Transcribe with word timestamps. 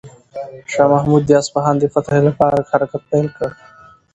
شاه 0.71 0.89
محمود 0.93 1.21
د 1.25 1.31
اصفهان 1.41 1.75
د 1.79 1.83
فتح 1.93 2.15
لپاره 2.27 2.67
حرکت 2.71 3.01
پیل 3.09 3.27
کړ. 3.37 3.49